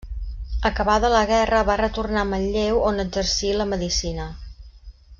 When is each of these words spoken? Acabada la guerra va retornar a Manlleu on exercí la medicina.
Acabada 0.69 1.11
la 1.15 1.19
guerra 1.33 1.59
va 1.69 1.75
retornar 1.83 2.23
a 2.23 2.29
Manlleu 2.31 2.81
on 2.91 3.07
exercí 3.07 3.55
la 3.63 3.69
medicina. 3.77 4.31